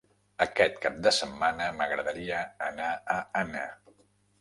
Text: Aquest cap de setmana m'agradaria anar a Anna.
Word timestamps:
Aquest 0.45 0.79
cap 0.85 0.97
de 1.09 1.13
setmana 1.17 1.69
m'agradaria 1.83 2.43
anar 2.73 2.91
a 3.19 3.23
Anna. 3.47 3.71